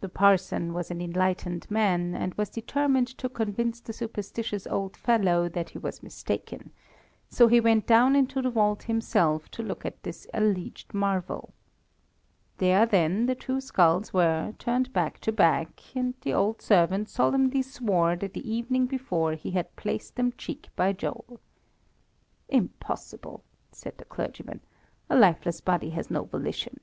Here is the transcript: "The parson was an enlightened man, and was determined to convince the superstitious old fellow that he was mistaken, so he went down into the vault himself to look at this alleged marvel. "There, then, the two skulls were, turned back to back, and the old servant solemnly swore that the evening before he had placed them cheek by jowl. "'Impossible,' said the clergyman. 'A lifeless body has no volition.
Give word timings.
"The 0.00 0.08
parson 0.08 0.72
was 0.72 0.90
an 0.90 1.02
enlightened 1.02 1.70
man, 1.70 2.14
and 2.14 2.32
was 2.36 2.48
determined 2.48 3.08
to 3.18 3.28
convince 3.28 3.78
the 3.78 3.92
superstitious 3.92 4.66
old 4.66 4.96
fellow 4.96 5.50
that 5.50 5.68
he 5.68 5.76
was 5.78 6.02
mistaken, 6.02 6.70
so 7.28 7.46
he 7.46 7.60
went 7.60 7.86
down 7.86 8.16
into 8.16 8.40
the 8.40 8.48
vault 8.48 8.84
himself 8.84 9.50
to 9.50 9.62
look 9.62 9.84
at 9.84 10.02
this 10.02 10.26
alleged 10.32 10.94
marvel. 10.94 11.52
"There, 12.56 12.86
then, 12.86 13.26
the 13.26 13.34
two 13.34 13.60
skulls 13.60 14.14
were, 14.14 14.54
turned 14.58 14.94
back 14.94 15.18
to 15.18 15.30
back, 15.30 15.94
and 15.94 16.14
the 16.22 16.32
old 16.32 16.62
servant 16.62 17.10
solemnly 17.10 17.60
swore 17.60 18.16
that 18.16 18.32
the 18.32 18.50
evening 18.50 18.86
before 18.86 19.34
he 19.34 19.50
had 19.50 19.76
placed 19.76 20.16
them 20.16 20.32
cheek 20.38 20.70
by 20.74 20.94
jowl. 20.94 21.38
"'Impossible,' 22.48 23.44
said 23.72 23.98
the 23.98 24.06
clergyman. 24.06 24.62
'A 25.10 25.18
lifeless 25.18 25.60
body 25.60 25.90
has 25.90 26.10
no 26.10 26.24
volition. 26.24 26.80